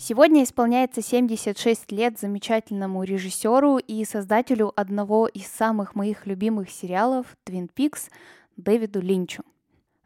Сегодня 0.00 0.44
исполняется 0.44 1.02
76 1.02 1.90
лет 1.90 2.20
замечательному 2.20 3.02
режиссеру 3.02 3.78
и 3.78 4.04
создателю 4.04 4.72
одного 4.76 5.26
из 5.26 5.48
самых 5.48 5.96
моих 5.96 6.24
любимых 6.24 6.70
сериалов 6.70 7.26
«Твин 7.42 7.66
Пикс» 7.66 8.08
Дэвиду 8.56 9.00
Линчу. 9.00 9.42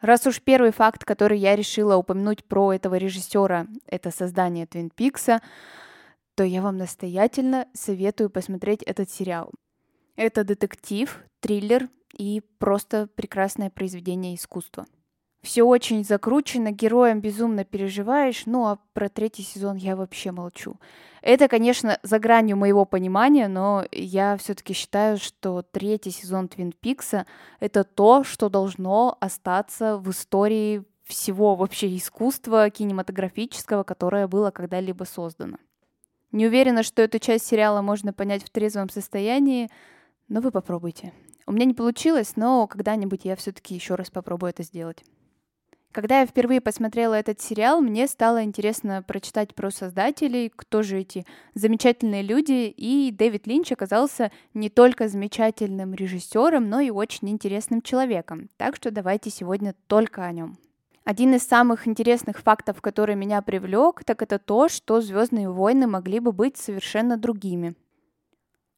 Раз 0.00 0.26
уж 0.26 0.40
первый 0.40 0.72
факт, 0.72 1.04
который 1.04 1.38
я 1.38 1.54
решила 1.56 1.96
упомянуть 1.96 2.42
про 2.42 2.72
этого 2.72 2.94
режиссера, 2.94 3.66
это 3.86 4.10
создание 4.10 4.66
Твин 4.66 4.88
Пикса, 4.88 5.42
то 6.36 6.42
я 6.42 6.62
вам 6.62 6.78
настоятельно 6.78 7.68
советую 7.74 8.30
посмотреть 8.30 8.82
этот 8.82 9.10
сериал. 9.10 9.52
Это 10.16 10.42
детектив, 10.42 11.22
триллер 11.40 11.90
и 12.16 12.40
просто 12.58 13.08
прекрасное 13.14 13.68
произведение 13.68 14.36
искусства 14.36 14.86
все 15.42 15.64
очень 15.64 16.04
закручено, 16.04 16.70
героям 16.70 17.20
безумно 17.20 17.64
переживаешь, 17.64 18.44
ну 18.46 18.66
а 18.66 18.78
про 18.92 19.08
третий 19.08 19.42
сезон 19.42 19.76
я 19.76 19.96
вообще 19.96 20.30
молчу. 20.30 20.76
Это, 21.20 21.48
конечно, 21.48 21.98
за 22.02 22.18
гранью 22.18 22.56
моего 22.56 22.84
понимания, 22.84 23.48
но 23.48 23.84
я 23.90 24.36
все-таки 24.36 24.72
считаю, 24.72 25.18
что 25.18 25.62
третий 25.62 26.10
сезон 26.10 26.48
Твин 26.48 26.72
Пикса 26.72 27.26
это 27.58 27.82
то, 27.82 28.22
что 28.22 28.48
должно 28.48 29.16
остаться 29.20 29.98
в 29.98 30.10
истории 30.10 30.84
всего 31.04 31.56
вообще 31.56 31.96
искусства 31.96 32.70
кинематографического, 32.70 33.82
которое 33.82 34.28
было 34.28 34.50
когда-либо 34.50 35.04
создано. 35.04 35.58
Не 36.30 36.46
уверена, 36.46 36.82
что 36.82 37.02
эту 37.02 37.18
часть 37.18 37.46
сериала 37.46 37.82
можно 37.82 38.12
понять 38.12 38.44
в 38.44 38.50
трезвом 38.50 38.88
состоянии, 38.88 39.68
но 40.28 40.40
вы 40.40 40.50
попробуйте. 40.50 41.12
У 41.46 41.52
меня 41.52 41.66
не 41.66 41.74
получилось, 41.74 42.36
но 42.36 42.66
когда-нибудь 42.66 43.24
я 43.24 43.34
все-таки 43.36 43.74
еще 43.74 43.96
раз 43.96 44.10
попробую 44.10 44.50
это 44.50 44.62
сделать. 44.62 45.04
Когда 45.92 46.20
я 46.20 46.26
впервые 46.26 46.62
посмотрела 46.62 47.12
этот 47.12 47.42
сериал, 47.42 47.82
мне 47.82 48.08
стало 48.08 48.42
интересно 48.42 49.04
прочитать 49.06 49.54
про 49.54 49.70
создателей, 49.70 50.50
кто 50.54 50.82
же 50.82 50.98
эти 51.00 51.26
замечательные 51.52 52.22
люди, 52.22 52.72
и 52.74 53.10
Дэвид 53.12 53.46
Линч 53.46 53.72
оказался 53.72 54.32
не 54.54 54.70
только 54.70 55.08
замечательным 55.08 55.92
режиссером, 55.92 56.70
но 56.70 56.80
и 56.80 56.88
очень 56.88 57.28
интересным 57.28 57.82
человеком. 57.82 58.48
Так 58.56 58.76
что 58.76 58.90
давайте 58.90 59.28
сегодня 59.28 59.74
только 59.86 60.24
о 60.24 60.32
нем. 60.32 60.56
Один 61.04 61.34
из 61.34 61.42
самых 61.42 61.86
интересных 61.86 62.38
фактов, 62.38 62.80
который 62.80 63.14
меня 63.14 63.42
привлек, 63.42 64.02
так 64.04 64.22
это 64.22 64.38
то, 64.38 64.70
что 64.70 65.02
Звездные 65.02 65.50
войны 65.50 65.86
могли 65.86 66.20
бы 66.20 66.32
быть 66.32 66.56
совершенно 66.56 67.18
другими. 67.18 67.74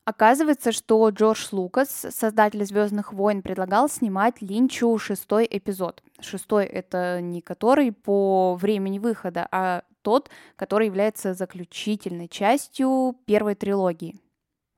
Оказывается, 0.05 0.71
что 0.73 1.09
Джордж 1.09 1.47
Лукас, 1.53 2.07
создатель 2.11 2.65
Звездных 2.67 3.15
войн, 3.15 3.41
предлагал 3.41 3.89
снимать 3.89 4.43
Линчу 4.43 4.99
шестой 4.99 5.49
эпизод. 5.51 6.03
Шестой 6.21 6.67
это 6.67 7.23
не 7.23 7.41
который 7.41 7.91
по 7.91 8.55
времени 8.55 8.99
выхода, 8.99 9.49
а 9.51 9.83
тот, 10.03 10.29
который 10.57 10.89
является 10.89 11.33
заключительной 11.33 12.29
частью 12.29 13.17
первой 13.25 13.55
трилогии. 13.55 14.21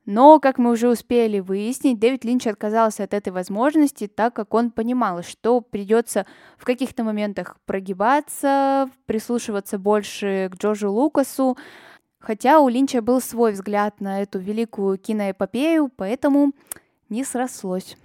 Но, 0.04 0.38
как 0.38 0.58
мы 0.58 0.70
уже 0.70 0.88
успели 0.88 1.40
выяснить, 1.40 1.98
Дэвид 1.98 2.24
Линч 2.24 2.46
отказался 2.46 3.02
от 3.02 3.12
этой 3.12 3.30
возможности, 3.30 4.06
так 4.06 4.34
как 4.34 4.54
он 4.54 4.70
понимал, 4.70 5.24
что 5.24 5.60
придется 5.60 6.26
в 6.56 6.64
каких-то 6.64 7.02
моментах 7.02 7.56
прогибаться, 7.66 8.88
прислушиваться 9.06 9.80
больше 9.80 10.48
к 10.52 10.56
Джорджу 10.56 10.92
Лукасу, 10.92 11.58
Хотя 12.26 12.58
у 12.58 12.68
Линча 12.68 13.02
был 13.02 13.20
свой 13.20 13.52
взгляд 13.52 14.00
на 14.00 14.20
эту 14.20 14.40
великую 14.40 14.98
киноэпопею, 14.98 15.92
поэтому 15.94 16.54
не 17.08 17.22
срослось. 17.22 17.96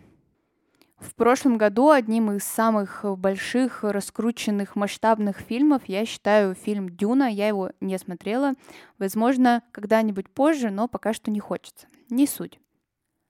В 0.99 1.15
прошлом 1.15 1.57
году 1.57 1.89
одним 1.89 2.31
из 2.33 2.43
самых 2.43 3.03
больших, 3.17 3.83
раскрученных, 3.83 4.75
масштабных 4.75 5.39
фильмов 5.39 5.81
я 5.87 6.05
считаю 6.05 6.53
фильм 6.53 6.89
«Дюна». 6.89 7.31
Я 7.31 7.47
его 7.47 7.71
не 7.81 7.97
смотрела. 7.97 8.53
Возможно, 8.99 9.63
когда-нибудь 9.71 10.29
позже, 10.29 10.69
но 10.69 10.87
пока 10.87 11.13
что 11.13 11.31
не 11.31 11.39
хочется. 11.39 11.87
Не 12.11 12.27
суть. 12.27 12.59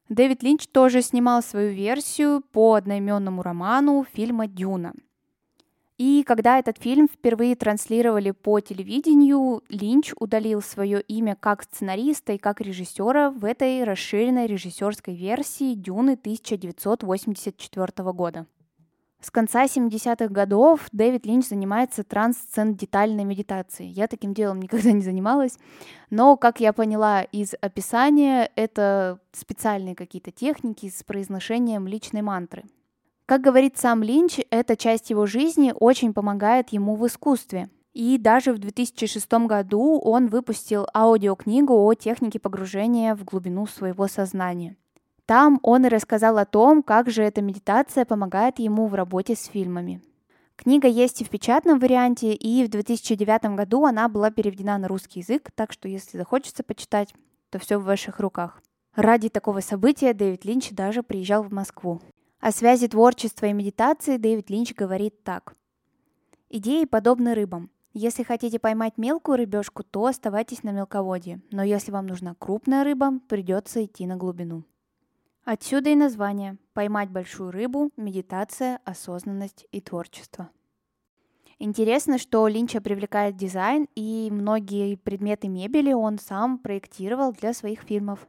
Дэвид 0.09 0.44
Линч 0.44 0.68
тоже 0.68 1.01
снимал 1.01 1.41
свою 1.41 1.72
версию 1.72 2.44
по 2.51 2.74
одноименному 2.74 3.44
роману 3.44 4.06
фильма 4.12 4.46
«Дюна». 4.46 4.91
И 6.01 6.23
когда 6.23 6.57
этот 6.57 6.79
фильм 6.79 7.07
впервые 7.07 7.56
транслировали 7.56 8.31
по 8.31 8.59
телевидению, 8.59 9.62
Линч 9.69 10.13
удалил 10.19 10.63
свое 10.63 11.00
имя 11.01 11.38
как 11.39 11.62
сценариста 11.62 12.34
и 12.34 12.39
как 12.39 12.59
режиссера 12.59 13.29
в 13.29 13.45
этой 13.45 13.84
расширенной 13.84 14.47
режиссерской 14.47 15.13
версии 15.13 15.75
Дюны 15.75 16.13
1984 16.13 18.12
года. 18.13 18.47
С 19.19 19.29
конца 19.29 19.66
70-х 19.66 20.29
годов 20.29 20.88
Дэвид 20.91 21.28
Линч 21.28 21.45
занимается 21.45 22.03
трансцендентальной 22.03 23.23
медитацией. 23.23 23.91
Я 23.91 24.07
таким 24.07 24.33
делом 24.33 24.59
никогда 24.59 24.94
не 24.94 25.01
занималась, 25.01 25.59
но, 26.09 26.35
как 26.35 26.59
я 26.59 26.73
поняла 26.73 27.22
из 27.22 27.53
описания, 27.62 28.50
это 28.56 29.19
специальные 29.33 29.94
какие-то 29.94 30.31
техники 30.31 30.89
с 30.89 31.03
произношением 31.03 31.85
личной 31.85 32.23
мантры. 32.23 32.63
Как 33.26 33.42
говорит 33.42 33.78
сам 33.78 34.04
Линч, 34.04 34.40
эта 34.50 34.76
часть 34.76 35.09
его 35.09 35.26
жизни 35.26 35.74
очень 35.80 36.14
помогает 36.14 36.70
ему 36.70 36.96
в 36.96 37.08
искусстве. 37.08 37.70
И 37.94 38.18
даже 38.18 38.54
в 38.54 38.58
2006 38.58 39.32
году 39.48 40.00
он 40.00 40.28
выпустил 40.28 40.88
аудиокнигу 40.94 41.74
о 41.74 41.94
технике 41.94 42.40
погружения 42.40 43.16
в 43.16 43.26
глубину 43.26 43.68
своего 43.68 44.08
сознания. 44.08 44.78
Там 45.26 45.60
он 45.62 45.86
и 45.86 45.90
рассказал 45.90 46.38
о 46.38 46.46
том, 46.46 46.84
как 46.84 47.10
же 47.10 47.24
эта 47.24 47.42
медитация 47.42 48.06
помогает 48.06 48.60
ему 48.60 48.88
в 48.88 48.96
работе 48.96 49.36
с 49.36 49.46
фильмами. 49.46 50.02
Книга 50.56 50.88
есть 50.88 51.22
и 51.22 51.24
в 51.24 51.30
печатном 51.30 51.80
варианте, 51.80 52.34
и 52.34 52.64
в 52.64 52.70
2009 52.70 53.56
году 53.56 53.86
она 53.86 54.08
была 54.08 54.30
переведена 54.30 54.78
на 54.78 54.88
русский 54.88 55.22
язык, 55.22 55.50
так 55.56 55.72
что 55.72 55.88
если 55.88 56.18
захочется 56.18 56.64
почитать, 56.64 57.14
то 57.50 57.60
все 57.60 57.78
в 57.78 57.84
ваших 57.84 58.20
руках. 58.20 58.62
Ради 58.96 59.30
такого 59.30 59.62
события 59.62 60.14
Дэвид 60.14 60.46
Линч 60.46 60.72
даже 60.72 61.02
приезжал 61.02 61.44
в 61.44 61.52
Москву. 61.52 62.02
О 62.41 62.52
связи 62.52 62.88
творчества 62.88 63.46
и 63.46 63.53
медитации 63.53 64.18
Дэвид 64.18 64.50
Линч 64.50 64.74
говорит 64.74 65.24
так. 65.24 65.56
Идеи 66.50 66.85
подобны 66.85 67.35
рыбам. 67.35 67.69
Если 67.94 68.24
хотите 68.24 68.57
поймать 68.57 68.97
мелкую 68.97 69.38
рыбешку, 69.38 69.84
то 69.84 70.07
оставайтесь 70.07 70.63
на 70.63 70.72
мелководье, 70.72 71.44
но 71.51 71.62
если 71.62 71.91
вам 71.91 72.07
нужна 72.07 72.34
крупная 72.34 72.84
рыба, 72.84 73.19
придется 73.30 73.85
идти 73.85 74.07
на 74.07 74.16
глубину. 74.16 74.63
Отсюда 75.44 75.91
и 75.91 75.96
название 75.96 76.57
«Поймать 76.74 77.12
большую 77.12 77.51
рыбу, 77.51 77.91
медитация, 77.96 78.80
осознанность 78.85 79.68
и 79.72 79.80
творчество». 79.80 80.50
Интересно, 81.59 82.18
что 82.18 82.47
Линча 82.47 82.81
привлекает 82.81 83.38
дизайн, 83.38 83.88
и 83.94 84.30
многие 84.31 84.96
предметы 84.96 85.47
мебели 85.47 85.94
он 85.94 86.18
сам 86.18 86.57
проектировал 86.57 87.34
для 87.34 87.53
своих 87.53 87.81
фильмов. 87.81 88.28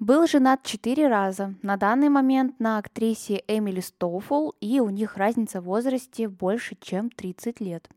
Был 0.00 0.28
женат 0.28 0.62
четыре 0.62 1.08
раза. 1.08 1.54
На 1.62 1.76
данный 1.76 2.08
момент 2.08 2.60
на 2.60 2.78
актрисе 2.78 3.42
Эмили 3.48 3.80
Стоуфул, 3.80 4.54
и 4.60 4.78
у 4.78 4.90
них 4.90 5.16
разница 5.16 5.60
в 5.60 5.64
возрасте 5.64 6.28
больше, 6.28 6.76
чем 6.80 7.10
30 7.10 7.60
лет. 7.60 7.88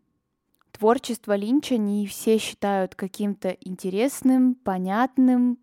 Творчество 0.71 1.35
Линча 1.35 1.77
не 1.77 2.07
все 2.07 2.39
считают 2.39 2.95
каким-то 2.95 3.49
интересным, 3.49 4.55
понятным. 4.55 5.59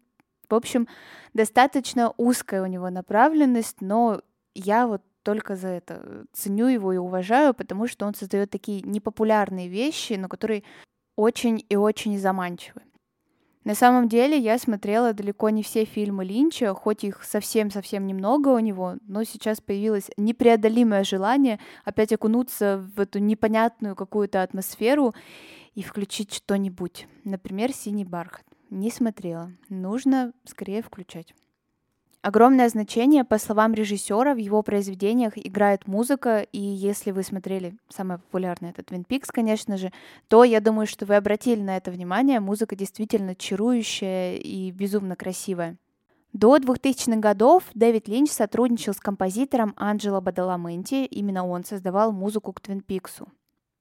В 0.49 0.55
общем, 0.55 0.87
достаточно 1.35 2.15
узкая 2.17 2.63
у 2.63 2.67
него 2.67 2.89
направленность, 2.89 3.81
но 3.81 4.21
я 4.55 4.87
вот 4.87 5.03
только 5.25 5.57
за 5.57 5.69
это 5.69 6.25
ценю 6.33 6.69
его 6.69 6.93
и 6.93 6.99
уважаю, 6.99 7.53
потому 7.53 7.89
что 7.89 8.07
он 8.07 8.15
создает 8.15 8.51
такие 8.51 8.81
непопулярные 8.83 9.67
вещи, 9.67 10.13
но 10.13 10.29
которые 10.29 10.63
очень 11.17 11.67
и 11.69 11.75
очень 11.75 12.17
заманчивы. 12.17 12.83
На 13.65 13.75
самом 13.75 14.09
деле 14.09 14.39
я 14.39 14.59
смотрела 14.59 15.13
далеко 15.13 15.51
не 15.51 15.63
все 15.63 15.85
фильмы 15.85 16.25
Линча, 16.25 16.73
хоть 16.75 17.05
их 17.05 17.23
совсем-совсем 17.25 18.07
немного 18.07 18.49
у 18.49 18.59
него, 18.59 18.97
но 19.07 19.25
сейчас 19.25 19.61
появилось 19.61 20.11
непреодолимое 20.17 21.05
желание 21.05 21.59
опять 21.85 22.13
окунуться 22.13 22.89
в 22.97 23.01
эту 23.01 23.19
непонятную 23.19 23.97
какую-то 23.97 24.43
атмосферу 24.43 25.15
и 25.75 25.83
включить 25.83 26.33
что-нибудь. 26.33 27.07
Например, 27.25 27.73
«Синий 27.73 28.05
бархат». 28.05 28.45
Не 28.71 28.91
смотрела. 28.91 29.53
Нужно 29.69 30.33
скорее 30.45 30.83
включать. 30.83 31.35
Огромное 32.21 32.69
значение, 32.69 33.23
по 33.25 33.39
словам 33.39 33.75
режиссера, 33.75 34.35
в 34.35 34.39
его 34.39 34.63
произведениях 34.63 35.35
играет 35.37 35.87
музыка, 35.87 36.41
и 36.41 36.59
если 36.59 37.13
вы 37.13 37.23
смотрели 37.23 37.77
самое 37.89 38.19
популярное, 38.19 38.71
это 38.71 38.83
Twin 38.83 39.07
Peaks, 39.07 39.29
конечно 39.33 39.77
же, 39.77 39.93
то 40.27 40.43
я 40.43 40.61
думаю, 40.61 40.89
что 40.89 41.07
вы 41.07 41.15
обратили 41.15 41.61
на 41.61 41.77
это 41.77 41.93
внимание. 41.93 42.41
Музыка 42.41 42.75
действительно 42.75 43.37
чарующая 43.37 44.35
и 44.35 44.73
безумно 44.73 45.15
красивая. 45.15 45.77
До 46.33 46.57
2000-х 46.57 47.21
годов 47.21 47.63
Дэвид 47.75 48.09
Линч 48.09 48.31
сотрудничал 48.31 48.95
с 48.95 49.01
композитором 49.01 49.75
Анджело 49.77 50.21
Бадаламенти, 50.21 51.07
именно 51.07 51.47
он 51.47 51.65
создавал 51.65 52.13
музыку 52.13 52.53
к 52.53 52.61
Твин 52.61 52.81
Пиксу. 52.81 53.29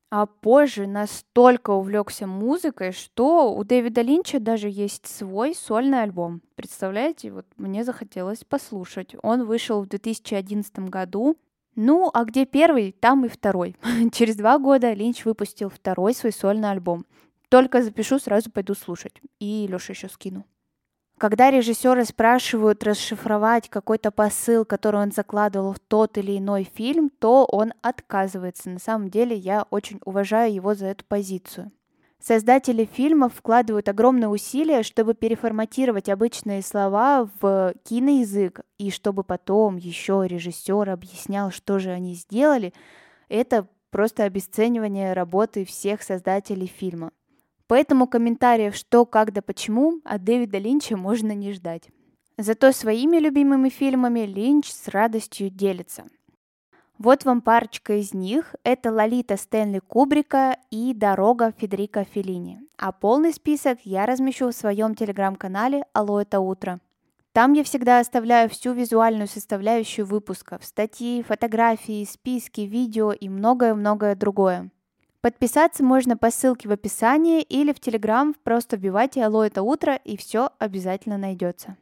А 0.09 0.25
позже 0.25 0.87
настолько 0.87 1.71
увлекся 1.71 2.27
музыкой, 2.27 2.93
что 2.93 3.53
у 3.53 3.63
Дэвида 3.65 4.01
Линча 4.01 4.39
даже 4.39 4.69
есть 4.69 5.05
свой 5.05 5.53
сольный 5.53 6.01
альбом. 6.01 6.41
Представляете, 6.55 7.31
вот 7.31 7.45
мне 7.57 7.83
захотелось 7.83 8.45
послушать. 8.45 9.15
Он 9.21 9.45
вышел 9.45 9.81
в 9.81 9.87
2011 9.87 10.79
году. 10.89 11.37
Ну, 11.75 12.09
а 12.13 12.23
где 12.23 12.45
первый, 12.45 12.93
там 12.93 13.25
и 13.25 13.27
второй. 13.27 13.75
Через 14.13 14.37
два 14.37 14.57
года 14.59 14.93
Линч 14.93 15.25
выпустил 15.25 15.69
второй 15.69 16.13
свой 16.13 16.31
сольный 16.31 16.71
альбом. 16.71 17.05
Только 17.49 17.81
запишу, 17.81 18.17
сразу 18.17 18.49
пойду 18.49 18.75
слушать. 18.75 19.21
И 19.39 19.67
Леша 19.69 19.91
еще 19.91 20.07
скину. 20.07 20.45
Когда 21.17 21.49
режиссеры 21.49 22.05
спрашивают 22.05 22.83
расшифровать 22.83 23.69
какой-то 23.69 24.11
посыл, 24.11 24.65
который 24.65 25.01
он 25.01 25.11
закладывал 25.11 25.73
в 25.73 25.79
тот 25.79 26.15
или 26.19 26.37
иной 26.37 26.63
фильм, 26.63 27.09
то 27.09 27.45
он 27.45 27.73
отказывается. 27.81 28.69
На 28.69 28.77
самом 28.77 29.09
деле 29.09 29.35
я 29.35 29.65
очень 29.71 29.99
уважаю 30.05 30.53
его 30.53 30.75
за 30.75 30.85
эту 30.87 31.05
позицию. 31.05 31.71
Создатели 32.19 32.85
фильмов 32.85 33.33
вкладывают 33.35 33.89
огромные 33.89 34.27
усилия, 34.27 34.83
чтобы 34.83 35.15
переформатировать 35.15 36.09
обычные 36.09 36.61
слова 36.61 37.29
в 37.39 37.73
киноязык, 37.83 38.61
и 38.77 38.91
чтобы 38.91 39.23
потом 39.23 39.77
еще 39.77 40.23
режиссер 40.27 40.89
объяснял, 40.89 41.51
что 41.51 41.79
же 41.79 41.89
они 41.89 42.13
сделали, 42.13 42.73
это 43.27 43.67
просто 43.89 44.23
обесценивание 44.23 45.13
работы 45.13 45.65
всех 45.65 46.03
создателей 46.03 46.67
фильма. 46.67 47.11
Поэтому 47.67 48.07
комментариев 48.07 48.75
что, 48.75 49.05
как 49.05 49.33
да 49.33 49.41
почему 49.41 49.99
от 50.03 50.23
Дэвида 50.23 50.57
Линча 50.57 50.97
можно 50.97 51.33
не 51.33 51.53
ждать. 51.53 51.89
Зато 52.37 52.71
своими 52.71 53.17
любимыми 53.17 53.69
фильмами 53.69 54.21
Линч 54.21 54.71
с 54.71 54.87
радостью 54.87 55.49
делится. 55.49 56.05
Вот 56.97 57.25
вам 57.25 57.41
парочка 57.41 57.93
из 57.93 58.13
них. 58.13 58.55
Это 58.63 58.91
«Лолита» 58.91 59.37
Стэнли 59.37 59.79
Кубрика 59.79 60.57
и 60.71 60.93
«Дорога» 60.95 61.53
Федерико 61.55 62.03
Феллини. 62.03 62.59
А 62.77 62.91
полный 62.91 63.33
список 63.33 63.79
я 63.83 64.07
размещу 64.07 64.49
в 64.49 64.55
своем 64.55 64.95
телеграм-канале 64.95 65.83
«Алло, 65.93 66.21
это 66.21 66.39
утро». 66.39 66.79
Там 67.33 67.53
я 67.53 67.63
всегда 67.63 67.99
оставляю 67.99 68.49
всю 68.49 68.73
визуальную 68.73 69.27
составляющую 69.27 70.07
выпусков, 70.07 70.65
статьи, 70.65 71.21
фотографии, 71.21 72.03
списки, 72.03 72.61
видео 72.61 73.11
и 73.11 73.29
многое-многое 73.29 74.15
другое. 74.15 74.71
Подписаться 75.21 75.83
можно 75.83 76.15
по 76.15 76.29
ссылке 76.29 76.69
в 76.69 76.71
описании 76.71 77.41
или 77.41 77.73
в 77.73 77.79
Телеграм, 77.79 78.35
просто 78.43 78.77
вбивайте 78.77 79.23
«Алло, 79.23 79.43
это 79.43 79.63
утро» 79.63 79.95
и 79.95 80.15
все 80.15 80.51
обязательно 80.59 81.17
найдется. 81.17 81.75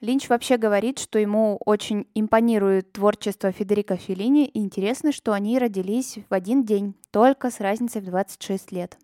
Линч 0.00 0.28
вообще 0.28 0.56
говорит, 0.56 0.98
что 0.98 1.18
ему 1.18 1.60
очень 1.64 2.08
импонирует 2.14 2.92
творчество 2.92 3.52
Федерико 3.52 3.96
Феллини, 3.96 4.46
и 4.46 4.58
интересно, 4.58 5.12
что 5.12 5.32
они 5.32 5.58
родились 5.58 6.18
в 6.28 6.34
один 6.34 6.64
день, 6.64 6.94
только 7.10 7.50
с 7.50 7.60
разницей 7.60 8.00
в 8.00 8.06
26 8.06 8.72
лет. 8.72 8.98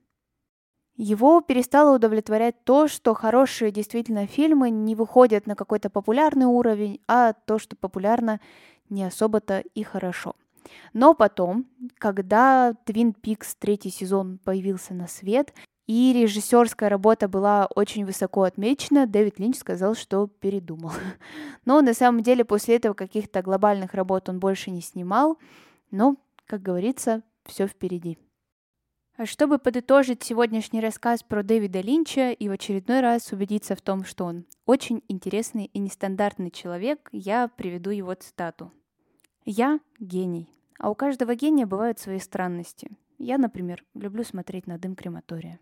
Его 0.96 1.40
перестало 1.42 1.94
удовлетворять 1.94 2.64
то, 2.64 2.88
что 2.88 3.14
хорошие 3.14 3.70
действительно 3.70 4.26
фильмы 4.26 4.70
не 4.70 4.96
выходят 4.96 5.46
на 5.46 5.54
какой-то 5.54 5.90
популярный 5.90 6.46
уровень, 6.46 7.00
а 7.06 7.34
то, 7.34 7.58
что 7.60 7.76
популярно, 7.76 8.40
не 8.88 9.04
особо-то 9.04 9.62
и 9.74 9.82
хорошо– 9.84 10.34
но 10.92 11.14
потом, 11.14 11.66
когда 11.98 12.74
Twin 12.86 13.14
Peaks 13.20 13.56
третий 13.58 13.90
сезон 13.90 14.38
появился 14.38 14.94
на 14.94 15.06
свет, 15.06 15.52
и 15.88 16.12
режиссерская 16.12 16.90
работа 16.90 17.28
была 17.28 17.66
очень 17.74 18.04
высоко 18.04 18.42
отмечена, 18.42 19.06
Дэвид 19.06 19.38
Линч 19.38 19.56
сказал, 19.56 19.94
что 19.94 20.26
передумал. 20.26 20.92
Но 21.64 21.80
на 21.80 21.94
самом 21.94 22.22
деле 22.22 22.44
после 22.44 22.76
этого 22.76 22.92
каких-то 22.92 23.40
глобальных 23.40 23.94
работ 23.94 24.28
он 24.28 24.38
больше 24.38 24.70
не 24.70 24.82
снимал. 24.82 25.38
Но, 25.90 26.16
как 26.46 26.60
говорится, 26.60 27.22
все 27.44 27.66
впереди. 27.66 28.18
А 29.16 29.24
чтобы 29.24 29.58
подытожить 29.58 30.22
сегодняшний 30.22 30.80
рассказ 30.80 31.22
про 31.22 31.42
Дэвида 31.42 31.80
Линча 31.80 32.30
и 32.32 32.48
в 32.48 32.52
очередной 32.52 33.00
раз 33.00 33.32
убедиться 33.32 33.74
в 33.74 33.80
том, 33.80 34.04
что 34.04 34.26
он 34.26 34.44
очень 34.66 35.02
интересный 35.08 35.64
и 35.72 35.78
нестандартный 35.78 36.50
человек, 36.50 37.08
я 37.12 37.48
приведу 37.48 37.90
его 37.90 38.14
цитату. 38.14 38.72
«Я 39.44 39.80
гений. 39.98 40.48
А 40.78 40.90
у 40.90 40.94
каждого 40.94 41.34
гения 41.34 41.66
бывают 41.66 41.98
свои 41.98 42.18
странности. 42.18 42.90
Я, 43.18 43.36
например, 43.36 43.84
люблю 43.94 44.24
смотреть 44.24 44.66
на 44.66 44.78
дым 44.78 44.94
крематория. 44.94 45.58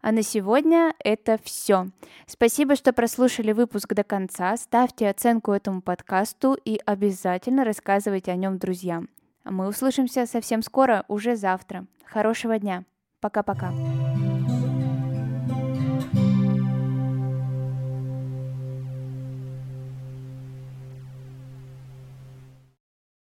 А 0.00 0.10
на 0.10 0.22
сегодня 0.22 0.92
это 0.98 1.38
все. 1.44 1.86
Спасибо, 2.26 2.74
что 2.74 2.92
прослушали 2.92 3.52
выпуск 3.52 3.94
до 3.94 4.02
конца. 4.02 4.56
Ставьте 4.56 5.08
оценку 5.08 5.52
этому 5.52 5.80
подкасту 5.80 6.58
и 6.64 6.80
обязательно 6.84 7.64
рассказывайте 7.64 8.32
о 8.32 8.36
нем 8.36 8.58
друзьям. 8.58 9.08
А 9.44 9.52
мы 9.52 9.68
услышимся 9.68 10.26
совсем 10.26 10.62
скоро, 10.62 11.04
уже 11.06 11.36
завтра. 11.36 11.86
Хорошего 12.04 12.58
дня. 12.58 12.84
Пока-пока. 13.20 13.72